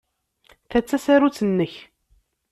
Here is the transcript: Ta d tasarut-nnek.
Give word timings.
Ta 0.69 0.79
d 0.79 0.85
tasarut-nnek. 0.87 1.73